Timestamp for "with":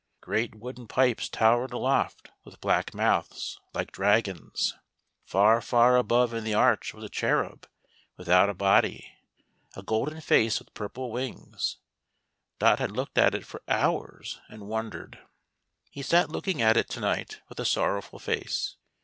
2.43-2.59, 10.57-10.73, 17.47-17.59